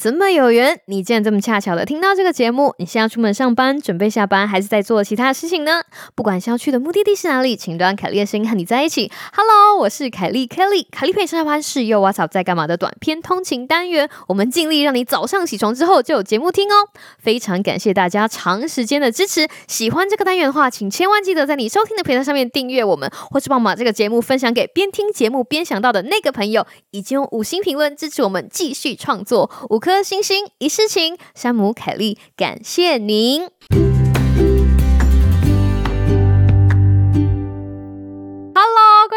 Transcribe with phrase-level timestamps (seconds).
[0.00, 0.80] 怎么有缘？
[0.86, 2.74] 你竟然这么恰巧的听到这个节目？
[2.78, 5.82] 你是要出门上班，准备下班，还是在做其他事情呢？
[6.14, 9.12] 不管是要去的目的地是哪里，请让凯莉的声音和你在一起。
[9.34, 14.08] Hello，我是凯莉 Kelly，凯莉陪上下班是又 What's Up 在干嘛的短篇通勤单元。
[14.28, 16.88] 我们尽力让你早上起床之后就有节目听哦。
[17.18, 19.46] 非常感谢大家长时间的支持。
[19.68, 29.50] 喜欢这个单元的话，请千万记得在你收听的平台上面订阅我们，或是帮忙把这个节目分享给边听节目边想到的那个朋友，以及用五星评论支持我们继续创作。
[29.68, 33.50] 五颗颗星星一世情，山姆凯利，感谢您。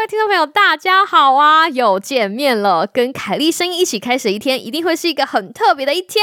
[0.06, 1.66] 听众朋友，大家好啊！
[1.66, 6.22] 又见面了，跟凯莉声音一起开始一天，一定会是一个很特别的一天。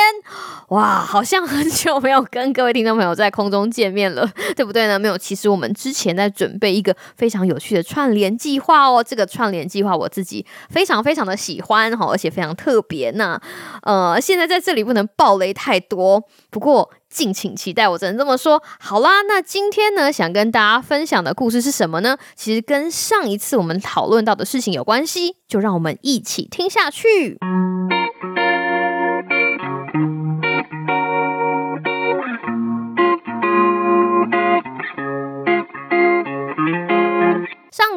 [0.67, 4.99] 哇，好像很久没有跟各位听众朋友在空中见面了，对不对呢？
[4.99, 9.03] 没有，其实我们之前在准备一个非常有趣的串联计划哦。
[9.03, 13.41] 这个串联计划我自己非常非常的喜欢哈，而且非常特别呢。
[13.81, 16.91] 呃，现在在这里不能爆雷太多，不过。
[17.11, 18.63] 敬请期待，我只能这么说。
[18.79, 22.17] 好啦，那今天呢，想跟大家分享的故事是什么呢？
[22.35, 27.37] 其实跟上一次我们讨论到的事情有关系，就让我们一起听下去。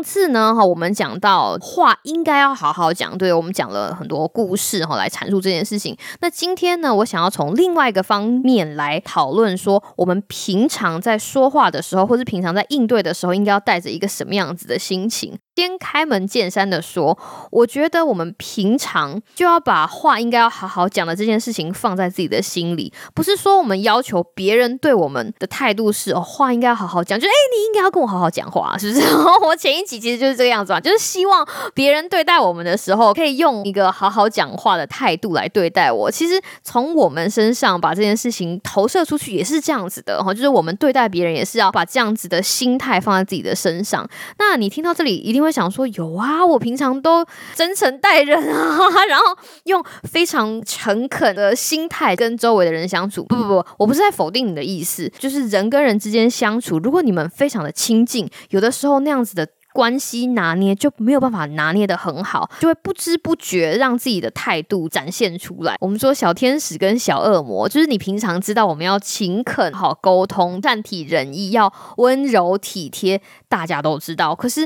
[0.05, 5.97] 次呢，哈，我们讲到话应该要好好讲，对我们讲了很多故事，哈，来阐述这件事情。
[6.21, 15.39] 那今天呢，我想要从另外一个方面来讨论，说我们平常在说话的时候，或是平常在应对的时候，应该要带着一个什么样子的心情。
[15.57, 17.17] 先开门见山的说，
[17.53, 29.07] 我觉得我们平常就要把话应该要好好讲的这件事情放在自己的心里，不是说我们要求别人对我们的态度是哦，话应该要好好讲，就哎，你应该要跟我好好讲话，是不是？
[29.47, 36.11] 我前一集其实就是这个样子啊，就是希望别人对待我们的时候，可以用一个好好讲话的态度来对待我。
[36.11, 44.05] 其实从我们身上把这件事情投射出去也是这样子的哈，就是我们对待别人也是要把这样子的心态放在自己的身上。
[44.41, 45.44] 那你听到这里一定。
[45.45, 47.25] 会想说有啊，我平常都
[47.55, 48.79] 真诚待人啊，
[49.09, 49.25] 然后
[49.65, 53.23] 用非常诚恳的心态跟周围的人相处。
[53.25, 59.47] 不不不，我不是在否定你的意思，就是人跟人之间相处，如果你们非常的亲近，有的时候那样子的。
[59.75, 65.75] 关系拿捏就没有办法拿捏的很好，就会不知不觉让自己的态度展现出来。
[65.81, 74.33] 我们说小天使跟小恶魔，就是你平常知道我们要勤恳、好沟通、善体人意，要温柔体贴，大家都知道。
[74.33, 74.65] 可是。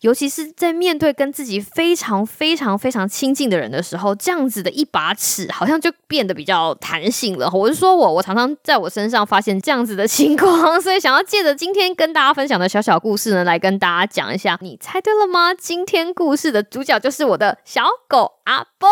[0.00, 7.50] 尤其是在面对跟自己非常非常非常亲近的人的时候，这样子的一把尺好像就变得比较弹性了。
[7.52, 14.56] 我是说我，我常常在我身上发现这样子的情况， 所以想要借着今天跟大家分享的小小故事呢，来跟大家讲一下。
[14.60, 15.52] 你猜对了吗？
[15.54, 18.88] 今天故事的主角就是我的小狗阿波。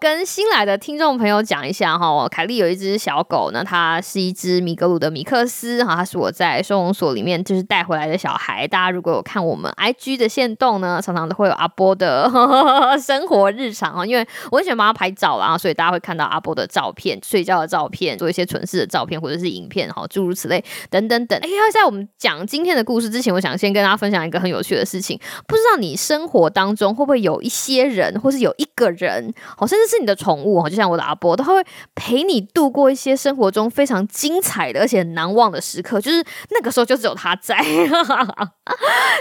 [0.00, 8.66] 跟新来的听众朋友讲一下哈，凯莉有一只小狗呢，它是一只米格鲁的米克斯哈，它是我在收容所里面就是带回来的小孩。
[8.66, 12.30] 大家如果有看我们 IG 的线动呢，常常都会有阿波的
[12.98, 21.38] 生活日常啊，因为我很喜欢帮他拍照啦，所以大家会看到阿波的照片、睡觉的照片、做一些蠢事的照片或者是影片哈，诸如此类等等等。
[21.42, 31.62] 哎呀，在我们讲今天的故事之前，我想先跟大家分享一个很有趣的事情，不知道你生活当中会不会有一些人，或是有一个人，好，甚至是你的宠物哦就像我的阿波，他会
[31.94, 36.00] 陪你度过一些生活中非常精彩的而且难忘的时刻。
[36.00, 37.56] 就是那个时候就只有他在。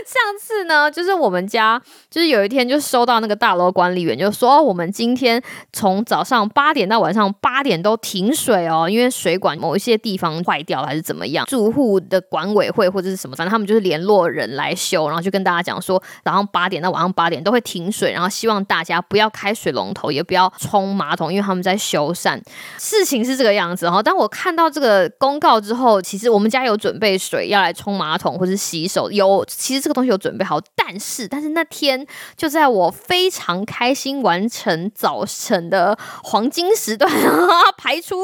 [0.06, 5.42] 上次呢，就是我们家就是有一天就收到那个大楼管理员就说，我们今天
[5.74, 11.46] 从早上八点到晚上八点都停水哦，因为水管某一些地方坏掉还是怎么样。
[11.48, 20.90] 住户的管委会或者是什么，反正他们就是联络人来修，然后就跟大家讲说，早上八点到晚上八点都会停水，然后希望大家不要开水龙头，也不要冲。
[21.00, 22.38] 马桶，因为他们在修缮，
[22.78, 24.04] 事情是这个样子哈。
[24.04, 37.10] 当我看到这个公告之后，其实我们家有准备水要来冲马桶或者洗手，有其实这个东西有准备好，但是但是那天就在我非常开心完成早晨的黄金时段
[37.78, 38.16] 排出。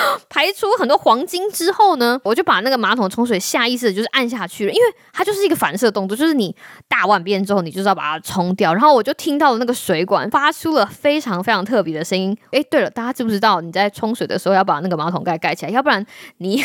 [0.28, 6.54] 排出很多黄金之后呢，我就把那个马桶冲水下意识的就是按下去了，因为它就是一个反射动作，就是你
[6.88, 8.72] 大完便之后，你就是要把它冲掉。
[8.72, 12.36] 然后我就听到了那个水管发出了非常非常特别的声音。
[12.52, 16.04] 哎，对了，大家知不知道你在冲水的时候要把那个马桶盖盖起来，要不然
[16.38, 16.64] 你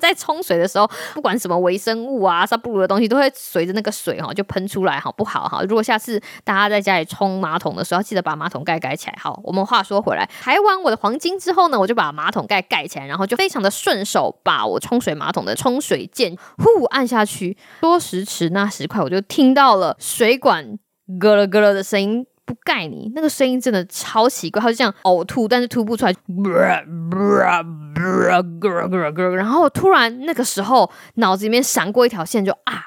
[0.00, 5.62] 在冲水的时候，不管什么微生物啊、沙布鲁的东西，都会随着那个水哈就喷出来，好不好哈？
[5.68, 9.18] 如果下次大家在家里冲马桶的时候，记得把马桶盖盖起来。
[9.20, 12.64] 好，我们话说回来，排完我的黄金之后呢，我就把马桶盖。
[12.68, 20.78] 盖起来，然后就非常的顺手，把我冲水马桶的冲水键呼按下去，说时迟那时快，我就听到了水管
[21.20, 22.26] 咯了咯了的声音。
[22.44, 26.16] 不盖你，那个声音真的超奇怪，它就这样呕吐，但是吐不出来，
[29.36, 32.86] 然后突然那个时候脑子里面闪过一条线，就啊。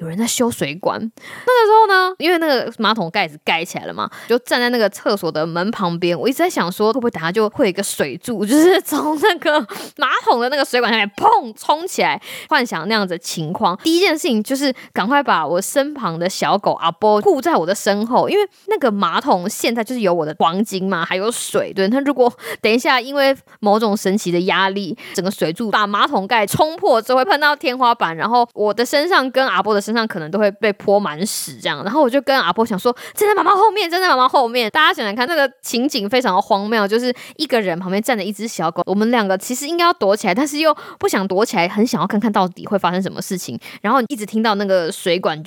[0.00, 6.18] 有人在修水管，那个时候呢，因为那个马桶盖子盖起来了嘛，就站在那个厕所的门旁边。
[6.18, 9.60] 我一直在想说，会不会等下就会有一个水柱，就是从那个
[9.98, 12.18] 马桶的那个水管下面砰冲起来，
[12.48, 13.76] 幻想那样子情况。
[13.84, 21.74] 第一件事情就是赶快把我身旁的小狗阿波护在我的身后，因为那个马桶现在就是有我的黄金嘛，还有水。
[21.74, 22.32] 对，那如果
[22.62, 29.89] 等一下因为某种神奇的压力，整个水柱把马桶盖冲破之后，会碰到天花板，然后我的身上跟阿波的身。
[29.90, 34.70] 身上可能都会被泼满屎，这样，然后我就跟阿婆想说，站在妈妈后面，站在妈妈后面。
[34.70, 43.58] 大家想想看，那个情景非常的荒谬，就是一个人旁边站着一只小狗，我们两个其实应该要躲起来，但是又不想躲起来，很想要看看到底会发生什么事情。
[43.82, 45.42] 然后一直听到那个水管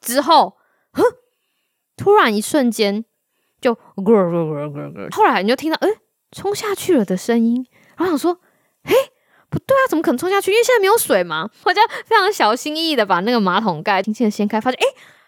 [0.00, 0.56] 之后，
[1.96, 3.04] 突然一瞬间
[3.60, 3.74] 就，
[5.12, 5.88] 后来你就听到哎
[6.32, 7.66] 冲下去了的声音，
[7.96, 8.40] 然后想说，
[8.82, 8.94] 嘿。
[9.54, 10.50] 不对啊，怎么可能冲下去？
[10.50, 11.48] 因为现在没有水嘛。
[11.64, 14.86] 我就非常小心翼翼的把那个马桶盖轻轻的掀开，发现哎，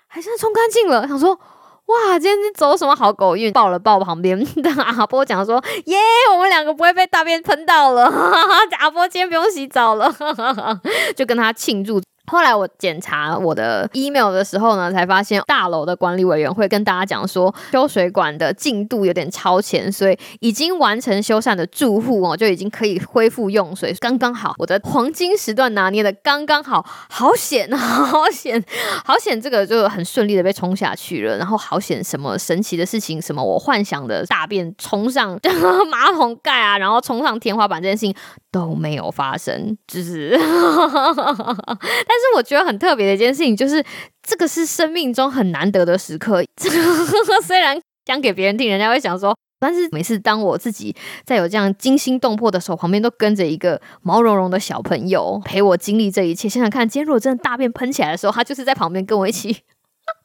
[0.09, 1.07] 还是冲干净了。
[1.07, 1.39] 想说
[1.87, 3.53] 哇，今天你走什么好狗运？
[3.53, 5.99] 抱了抱旁边的阿波，讲说耶，
[6.33, 8.11] 我们两个不会被大便喷到了。
[8.11, 10.81] 哈 哈阿波今天不用洗澡了，哈 哈
[11.15, 12.03] 就跟他庆祝。
[12.27, 24.55] 后来我检查我的 email 的时候呢，才发现大楼的管理委员会跟大家讲说，修水管的进度有点超前，所以已经完成修缮的住户哦，就已经可以恢复用水，刚刚好。
[24.59, 28.63] 我的黄金时段拿捏的刚刚好，好险， 好险，
[29.05, 29.41] 好险！
[29.41, 35.39] 这个就很顺利的被冲下去了，然后好险，什么神奇的事情，什么我幻想的大便冲上
[35.91, 38.15] 马桶盖啊，然后冲上天花板这件事情
[38.57, 40.31] 都没有发生，就是。
[40.39, 43.85] 但是我觉得很特别的一件事情，就是
[44.23, 46.43] 这个是生命中很难得的时刻。
[47.45, 56.49] 虽然讲给别人听，人家会想说，但是每次当我自己在有这样惊心动魄的时候，旁边都跟着一个毛茸茸的小朋友陪我经历这一切。
[56.49, 59.59] 想想看，今天如果真的大便喷起来的时候，他就是在旁边跟我一起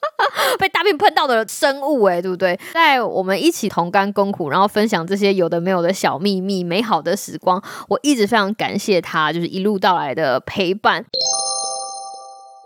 [0.59, 2.59] 被大便喷到的生物，哎，对不对？
[2.74, 11.06] 在我们一起同甘共苦，然后分享这些有的没有的小秘密、美好的时光，我一直非常感谢他，就是一路到来的陪伴。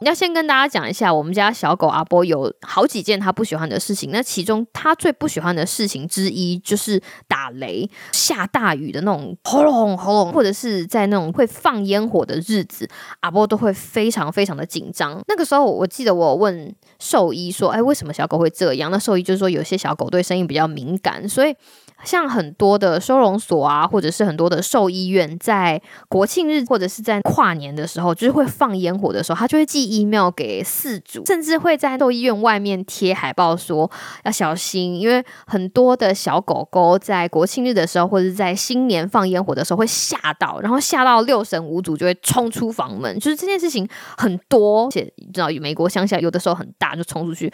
[0.01, 4.11] 要先跟大家讲一下，我们家小狗阿波有好几件他不喜欢的事情。
[4.11, 12.87] 那其中他最不喜欢的事情之一就是打雷、下大雨的那种轰隆轰隆，或者是在那种会放烟火的日子，
[13.21, 15.23] 阿波都会非常非常的紧张。
[15.27, 21.55] 那个时候我记得我问兽医说：“哎，为什么小狗会这样？”那兽医就说有些小狗对声音比较敏感，所以。
[22.03, 33.89] 像很多的收容所啊，或者是很多的兽医院，在国庆日或者是在跨年的时候，就是会放烟火的时候，他就会寄 email 给饲主，甚至会在兽医院外面贴海报说
[34.23, 43.17] 要小心，因为很多的小狗狗在国庆日的时候，或者是在新年放烟火的时候会吓到，然后吓到六神无主，就会冲出房门。
[43.19, 43.87] 就是这件事情
[44.17, 47.51] 很多，而且你知道，美国乡下有的时候很大，就冲出去。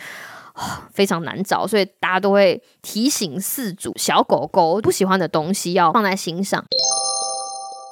[0.92, 6.64] 非常难找，所以大家都会提醒饲主，小狗狗不喜欢的东西要放在心上。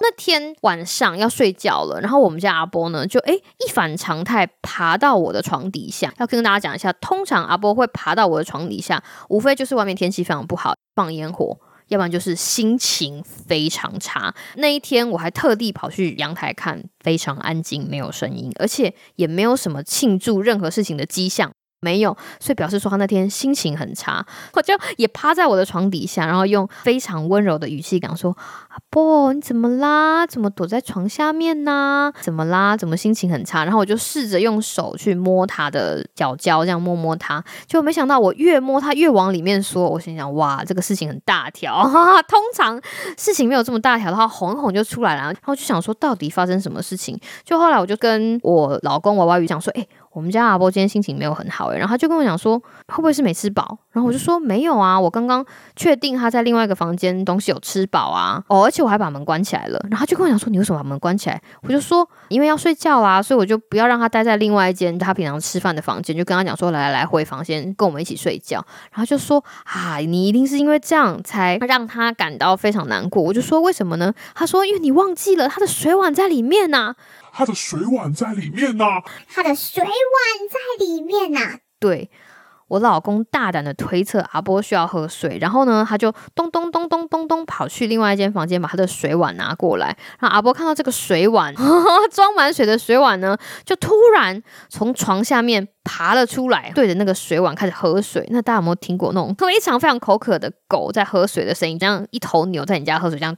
[0.02, 6.14] 那天晚上要睡觉了，然后我们家阿波呢，就诶一反常态爬到我的床底下。
[6.20, 14.34] 要跟大家讲一下，通常阿波会爬到我的床底下，无非就是外面天气非常不好，放烟火，要不然就是心情非常差。
[14.56, 21.52] 那一天我还特地跑去阳台看，非常安静，没有声音，而且也没有什么庆祝任何事情的迹象。
[21.82, 24.26] 没有，所以表示说他那天心情很差。
[24.54, 28.36] 我就也趴在我的床底下，然后用非常温柔的语气讲说
[28.68, 30.28] ：“阿波，你怎么啦？
[30.28, 32.12] 怎么躲在床下面呢？
[32.20, 32.76] 怎么啦？
[32.76, 39.90] 怎么心情很差？”然后我就试着用手去摸他的脚脚，这样摸摸他，就没想到我越摸他越往里面缩。
[39.90, 41.84] 我心想：“哇，这个事情很大条。
[42.28, 42.82] 通常
[43.18, 47.18] 事情没有这么大条的话，哄哄就出来了。”然后就想说，到底发生什么事情？
[47.46, 61.40] 就后来我就跟我老公娃娃鱼讲说：“哎。”我们家阿波今天心情没有很好诶，然后他就跟我讲说会不会是没吃饱，然后我就说没有啊，我刚刚确定他在另外一个房间东西有吃饱啊，哦，而且我还把门关起来了，然后他就跟我讲说你为什么把门关起来？
[61.62, 74.12] 我就说因为要睡觉啊，所以我就不要让他待在另外一间他平常吃饭的房间，就跟他讲说来来来回房间跟我们一起睡觉，然后就说啊，你一定是因为这样才让他感到非常难过，我就说为什么呢？
[74.34, 76.96] 他说因为你忘记了他的水碗在里面呐。
[77.32, 78.86] 他的水碗在里面呢。
[79.28, 79.90] 他的水碗
[80.50, 81.60] 在里面呢。
[81.80, 82.10] 对，
[82.68, 89.98] 我老公大胆的推测阿波需要喝水，然后呢，他就咚咚咚咚咚咚跑去另外一间房间把他的水碗拿过来。
[90.20, 91.54] 然后阿波看到这个水碗
[92.12, 98.28] 装满水的水碗呢，就突然从床下面爬了出来，对着那个水碗开始喝水。
[98.30, 101.80] 那大家有没有听过那种非常非常口渴的狗在喝水的声音？
[101.80, 103.36] 这样一头牛在你家喝水，这样。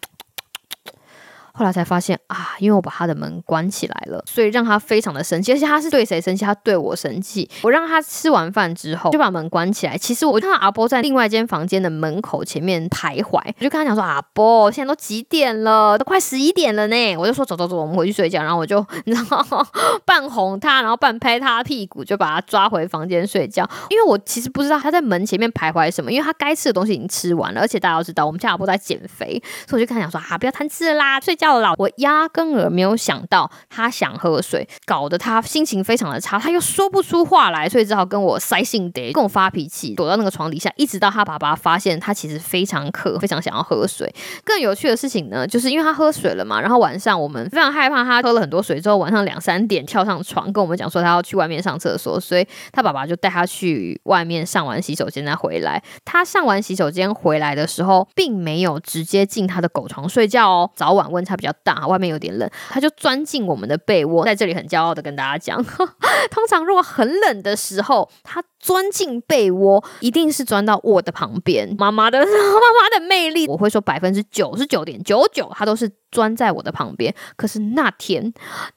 [1.53, 5.51] 后来才发现啊，因为我把他的门关起来了，所以让他非常的生气。
[5.51, 6.46] 而且他是对谁生气？
[6.46, 7.50] 他对我生气。
[7.62, 9.98] 我让他吃完饭之后就把门关起来。
[9.98, 15.98] 其实我看到阿波在另外一间房间的门口前面徘徊，我就跟他讲说：“阿波，现在都几点了？
[15.98, 19.67] 都快十一点了呢。”我就说：“走走走，我们回去睡觉。”然后我就你知道
[20.05, 23.70] 半哄他，然后半拍他屁股，就把他抓回房间睡觉。
[23.89, 44.13] 因为我其实不知道他在门前面徘徊什么，因为他该吃的东西已经吃完了，而且大家都知道我们家阿波在减肥，所以我就跟他讲说：“啊，不要贪吃啦，睡。”叫了，我压根儿没有想到他想喝水，搞得他心情非常的差，他又说不出话来，所以只好跟我塞性得，跟我发脾气，躲到那个床底下，一直到他爸爸发现他其实非常渴，非常想要喝水。
[44.45, 55.81] 更有趣的事情呢，就是因为他喝水了嘛，然后晚上我们非常害怕他喝了很多水之后，晚上两三点跳上床跟我们讲说他要去外面上厕所，所以他爸爸就带他去外面上完洗手间再回来。
[56.05, 65.64] 他上完洗手间回来的时候，并没有直接进他的狗床睡觉哦，早晚温它比较大，外面有点冷，它就钻进我们的被窝，在这里很骄傲的跟大家讲，
[66.30, 68.44] 通常如果很冷的时候，它。
[68.62, 71.75] 钻进被窝，一定是钻到我的旁边。
[71.77, 77.13] 妈妈的 妈妈的魅力，我会说百分之九十九点九九，他都是钻在我的旁边。
[77.36, 78.34] 可是那天，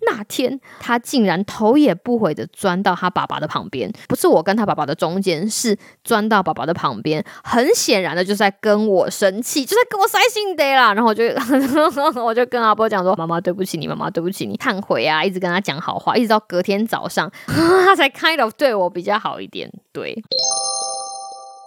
[0.07, 7.25] 那天他竟然头也不回的钻到他爸爸的旁边，不是我跟他爸爸的中间，是钻到爸爸的旁边。
[7.43, 10.95] 很显然的，就在跟我生气，就在跟我塞心得啦。
[10.95, 11.25] 然后我就
[12.25, 19.71] 我就跟阿波讲说：“妈妈对不起你，妈妈对不起你，忏悔啊！”一直跟他讲好话，一直到隔天早上， 他才 kind of 对我比较好一点。
[19.93, 20.23] 对。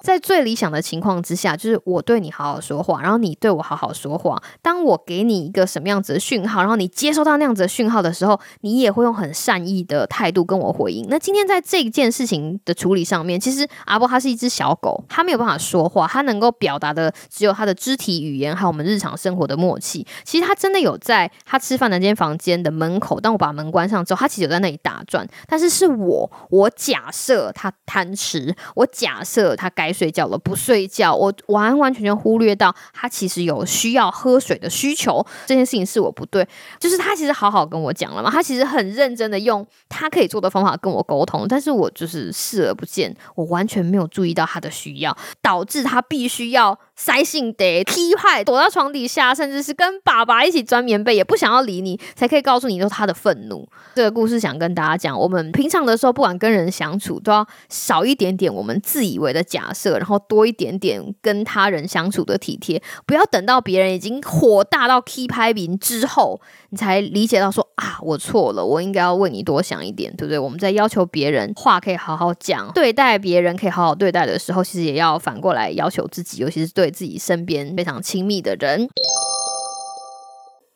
[0.07, 4.41] 在最理想的情况之下，就是我对你好好说话，然后你对我好好说话。
[4.61, 11.05] 当我给你一个什么样子的讯号，然后你接收到那样子的讯号的时候，你也会用很善意的态度跟我回应。
[11.09, 20.07] 那今天在这件事情的处理上面，其实阿波他是一只小狗，他没有办法说话，他能够表达的只有他的肢体语言，还有我们日常生活的默契。
[20.23, 25.27] 其实他真的有在他吃饭的那间房间的门口，当我把门关上之后，他其实有在那里打转。
[25.49, 29.96] 但是是我，我假设他贪吃，我假设他该。
[29.97, 36.47] 睡觉了不睡觉，我完完全全忽略到他其实有需要喝水的需求，这件事情是我不对。
[36.79, 46.77] 就是他其实好好跟我讲了嘛，他其实很认真的用他可以做的方法跟我沟通，但是我就是视而不见，我完全没有注意到他的需要，导致他必须要。
[46.97, 53.69] 塞性得踢派，躲到床底下，甚至是跟爸爸一起钻棉被，也不想要理你，才可以告诉你说他的愤怒。
[53.93, 62.81] 这个故事想跟大家讲，我们平常的时候，不管跟人相处，都要少一点点我们自以为的假设，然后多一点点跟他人相处的体贴。
[63.05, 70.39] 不要等到别人已经火大到踢拍名之后，你才理解到说啊，我错了，我应该要为你多想一点，对不对？
[70.39, 76.87] 我们在要求别人话可以好好讲，对待别人可以好好对待的时候，其实也要反过来要求自己，尤其是对。
[76.89, 78.88] 自己身边非常亲密的人，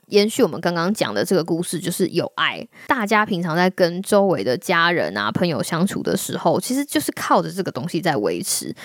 [0.07, 2.67] 延续我们刚刚讲的这个故事，就是有爱。
[2.87, 8.75] 大家平常在跟周围的家人啊、朋友相处的时候，其实就是靠着这个东西在维持。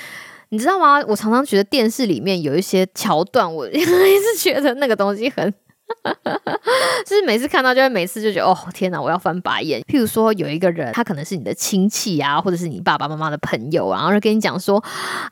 [0.50, 1.02] 你知道吗？
[1.08, 5.52] 我常常觉得电视里面有一些桥段，我 一直觉得那个东西很。
[7.06, 9.80] 就是每次看到，就会每次就觉得哦天哪，我要翻白眼。
[9.82, 14.82] 譬如说，有一个人，他可能是你的亲戚啊，或者是你爸爸妈妈的朋友啊，然后就跟你讲说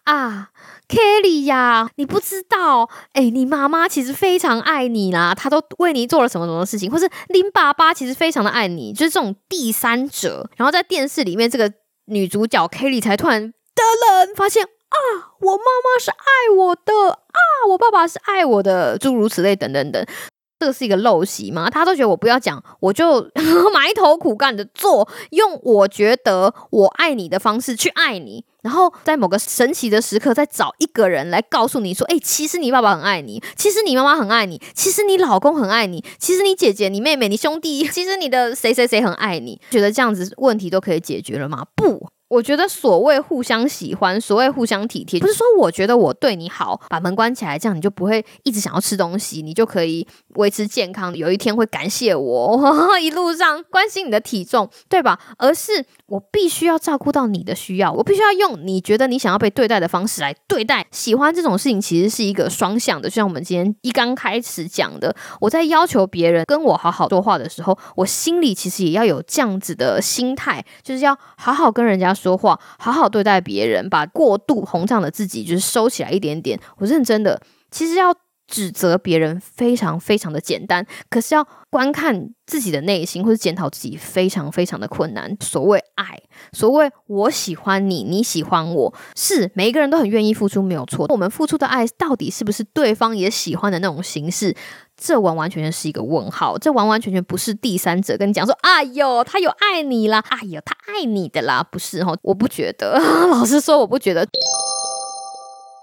[0.04, 0.48] 啊
[0.88, 10.48] ，Kelly 呀，你不知道，哎，你妈妈其实非常爱你啦，她都为你做了什么什么事情，或是林爸爸其实非常的爱你，就是这种第三者。
[10.56, 11.72] 然后在电视里面，这个
[12.06, 14.98] 女主角 Kelly 才突然的人发现啊，
[15.40, 20.06] 我妈妈是爱我的啊，我爸爸是爱我的，诸如此类等等等。
[20.64, 21.68] 这是一个陋习吗？
[21.70, 23.20] 他都觉得我不要讲，我就
[23.72, 41.64] 埋头苦干的做，用我觉得我爱你的方式去爱你，然后在某个神奇的时刻，再找一个人来告诉你说：“哎，其实你爸爸很爱你，其实你妈妈很爱你，其实你老公很爱你，其实你姐姐、你妹妹、你兄弟，其实你的谁谁谁很爱你。”觉得这样子问题都可以解决了吗？
[41.76, 42.08] 不。
[42.34, 52.58] 我觉得所谓互相喜欢，所谓互相体贴，不是说我觉得我对你好，把门关起来，这样你就不会一直想要吃东西，你就可以维持健康，有一天会感谢我，
[52.98, 55.16] 一路上关心你的体重，对吧？
[55.38, 60.86] 而是我必须要照顾到你的需要，我必须要用你觉得你想要被对待的方式来对待。
[60.92, 72.14] 喜欢这种事情其实是一个双向的，就像我们今天一刚开始讲的，我在要求别人跟我好好说话的时候，我心里其实也要有这样子的心态，就是要好好跟人家。
[72.14, 76.56] 说话，好好对待别人，把过度膨胀的自己就是收起来一点点。
[76.78, 77.40] 我认真的，
[77.72, 78.14] 其实要。
[78.46, 85.36] 指责别人非常非常的简单，可是要观看自己的内心或者检讨自己非常非常的困难。
[85.40, 86.22] 所谓爱，
[86.52, 91.06] 所谓我喜欢你，你喜欢我，是每一个人都很愿意付出，没有错。
[91.08, 94.54] 我们付出的爱到底是不是对方也喜欢的那种形式？
[94.96, 96.56] 这完完全全是一个问号。
[96.56, 102.96] 这完完全全不是第三者跟你讲说：“哎呦，他有爱你啦，哎呦，他爱你的啦。”不是哈，我不觉得。
[103.28, 104.24] 老实说，我不觉得。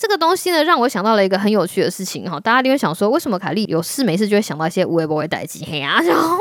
[0.02, 2.40] 这个东西呢，让我想到了一个很有趣的事情哈。
[2.40, 6.02] 大家一定会想说，为什么凯莉有事没事就会想到一些无微不微代际黑啊？
[6.02, 6.36] 然后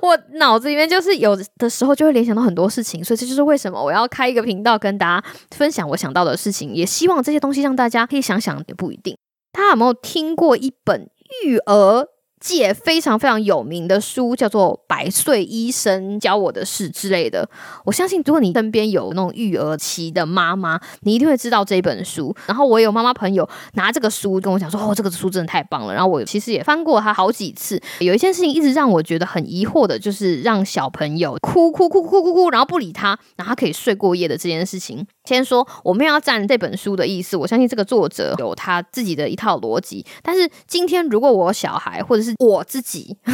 [0.00, 9.18] 我脑子里面就是有的时候就会联想到很多事情，所以这就是为什么我要开一个频道跟大家分享我想到的事情，也希望这些东西让大家可以想想，也不一定。
[9.52, 11.10] 大家有没有听过一本
[11.44, 12.06] 育儿？
[12.40, 17.48] 界非常非常有名的书叫做《百岁医生教我的事》之类的。
[17.84, 22.34] 我相信，如果你身边有那种育儿期的妈妈，你一定会知道这本书。
[22.46, 27.80] 然后我有妈妈朋友拿这个书跟我讲说：“哦，这个书真的太棒了。”然后我其实也翻过它好几次。
[28.00, 35.06] 有一件事情一直让我觉得很疑惑的，就是让小朋友哭哭哭哭哭哭，然后不理他，然后他可以睡过夜的这件事情。
[35.30, 40.04] 先说我们要占这本书的意思，我相信这个作者有他自己的一套逻辑。
[40.22, 43.16] 但是今天如果我小孩或者是我自己，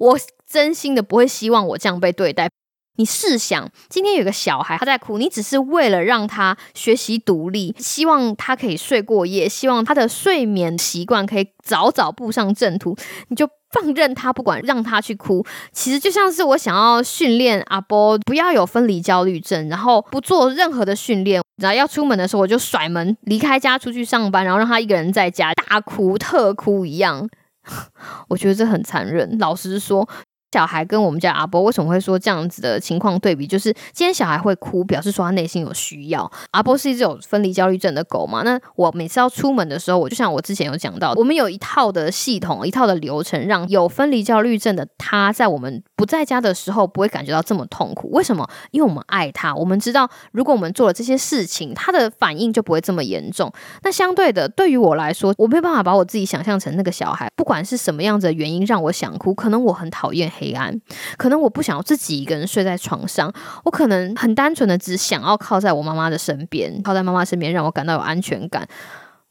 [0.00, 2.50] 我真心的不会希望我这样被对待。
[2.96, 12.96] 你试想，今天有个小孩他在哭，你只是为了让他学习独立，希望他可以睡过夜，希望他的睡眠习惯可以早早步上正途，
[13.28, 13.48] 你就。
[13.70, 27.28] 放任他不管，让他去哭，其实就像是我想要训练阿波不要有分离焦虑症，然后不做任何的训练，然后要出门的时候我就甩门离开家出去上班，然后让他一个人在家大哭特哭一样，
[28.28, 29.38] 我觉得这很残忍。
[29.38, 30.08] 老实说。
[30.52, 33.46] 小孩跟我们家阿波为什么会说这样子的情况对比？
[33.46, 36.30] 就是今天小孩会哭，表示说他内心有需要。
[36.50, 38.42] 阿波是一只有分离焦虑症的狗嘛？
[38.42, 48.10] 那我每次要出门的时候，我就像我之前有讲到，我们有一套的系统，一套的流程，让有分离焦虑症的他在我们不在家的时候不会感觉到这么痛苦。
[48.10, 48.48] 为什么？
[48.72, 53.52] 因为我们爱他，我们知道如果我们做了这些事情，他的反应就不会这么严重。
[53.84, 60.28] 那相对的，对于我来说，我没有办法把我自己想象成那个小孩，不管是什么样子的原因让我想哭，可能我很讨厌。
[60.40, 60.74] 黑暗，
[61.18, 63.32] 可能我不想要自己一个人睡在床上，
[63.64, 68.66] 我可能很单纯的只想要靠在我妈妈的身边，靠在妈妈身边让我感到有安全感。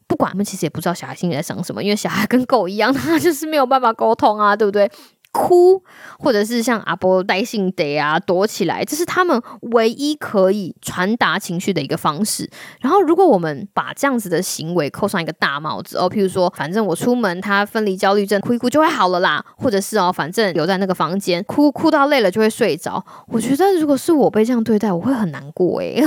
[0.06, 4.90] 不管他们其实也不知道小孩心里在想什么，因为小孩跟狗一样， 他就是没有办法沟通啊，对不对？
[5.32, 5.82] 哭，
[6.18, 9.40] 或者是像阿波呆性得啊，躲起来，这是他们
[9.72, 12.50] 唯一可以传达情绪的一个方式。
[12.80, 23.04] 然后，如果我们把这样子的行为扣上一个大帽子哦，譬如说，反正我出门，他分离焦虑症哭一哭就会好了啦，或者是哦，反正留在那个房间哭哭到累了就会睡着。
[23.28, 26.02] 我觉得，如果是我被这样对待，我会很难过诶，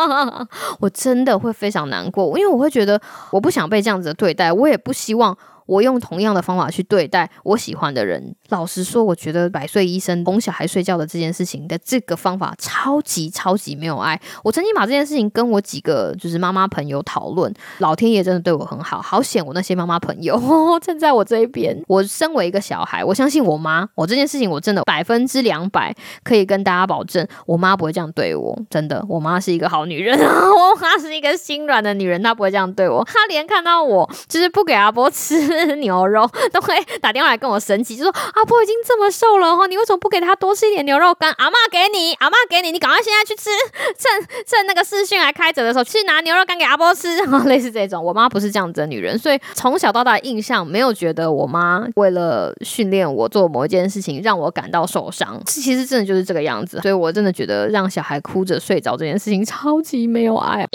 [0.80, 5.36] 我真的会非常难过，因为我会觉得我不想被这样子的对待，我也不希望。
[5.68, 8.34] 我用同样的方法去对待我喜欢的人。
[8.48, 14.18] 老实说，我觉得百岁医生哄小孩睡觉的这件事情的这个方法超级超级没有爱。
[14.42, 20.40] 我曾经把这件事情跟我几个就是妈妈朋友讨论，老天爷真的对我很好，好险我那些妈妈朋友
[20.80, 21.78] 站在我这一边。
[21.86, 28.58] 我身为一个小孩，我相信我妈，我这件事情我真的百分之两百可以跟大家保证，我妈不会这样对我。
[28.70, 33.04] 真的，我妈是一个好女人， 我妈是一个心软的女人，她不会这样对我。
[33.04, 35.57] 她连看到我就是不给阿波吃。
[35.80, 41.32] 牛肉 都会打电话来跟我生气，就说阿婆已经这么瘦了哈，你为什么不给他多吃一点牛肉干？
[41.38, 43.50] 阿妈给你，阿妈给你，你赶快现在去吃，
[43.98, 48.02] 趁趁那个视讯还开着的时候去拿牛肉干给阿婆吃，然 后类似这种。
[48.02, 55.40] 我妈不是这样子的女人，所以从小到大印象没有觉得我妈为了训练我做某一件事情让我感到受伤。
[55.46, 60.66] 其实真的就是这个样子，所以我真的觉得让小孩哭着睡着这件事情超级没有爱，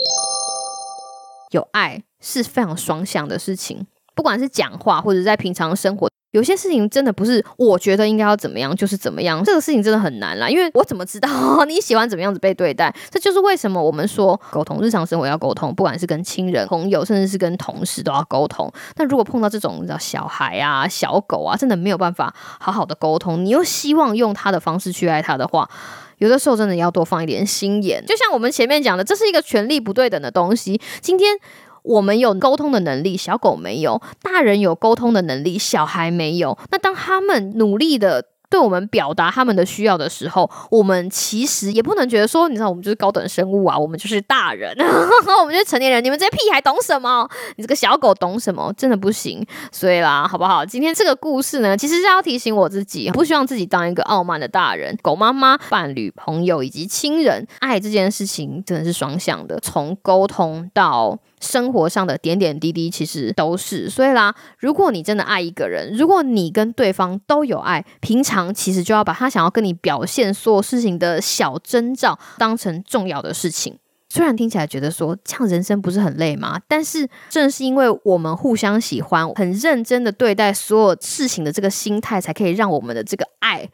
[1.52, 3.88] 有爱是非常双向的事情。
[4.16, 10.50] 不管是讲话或者在平常生活，有些事情真的不是我觉得应该要怎么样就是怎么样，这个事情真的很难啦。
[10.50, 11.30] 因为我怎么知道
[11.66, 12.94] 你喜欢怎么样子被对待？
[13.12, 18.72] 这就是为什么我们说沟通，日常生活要沟通，不管是跟亲人、朋友，甚至是跟同事都要沟通。
[18.96, 25.70] 那如果碰到这种叫小孩啊、小狗啊，真的没有办法好好的沟通，你又希望用他的方式去爱他的话，
[26.18, 28.04] 有的时候真的要多放一点心眼。
[28.06, 30.82] 就像我们前面讲的，这是一个权力不对等的东西。
[31.02, 31.38] 今天。
[31.84, 36.58] 我们有沟通的能力，小狗没有；大人有沟通的能力，小孩没有。
[36.72, 47.28] 那当他们努力的对我们表达他们的需要的时候，我们其实也不能觉得说，你知道，我们就是高等生物啊， 我们就是大人，我们就是成年人，你们这些屁孩懂什么？
[47.56, 48.72] 你这个小狗懂什么？
[48.78, 49.44] 真的不行。
[49.72, 50.64] 所以啦，好不好？
[50.64, 54.96] 今天这个故事呢，其实是要提醒我自己，不希望自己当一个傲慢的大人。
[55.02, 61.20] 狗妈妈、伴侣、朋友以及亲人，爱这件事情真的是双向的，从沟通到。
[61.44, 63.90] 生活上的点点滴滴，其实都是。
[63.90, 73.78] 所以啦，如果你真的爱一个人，如果你跟对方都有爱，平常其实就要把他想要跟你表现所有事情的小征兆当成重要的事情。
[74.10, 76.62] 虽然听起来觉得说这样人生不是很累吗？
[76.68, 83.68] 但是正是因为我们互相喜欢，很认真的对待所有事情的这个心态，才可以让我们的这个爱。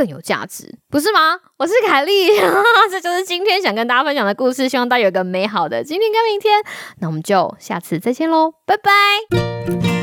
[0.00, 1.38] 更有价值，不是吗？
[1.58, 2.28] 我是凯丽，
[2.90, 4.66] 这就是今天想跟大家分享的故事。
[4.66, 6.62] 希望大家有个美好的今天跟明天。
[7.00, 9.99] 那我们就下次再见喽，拜拜。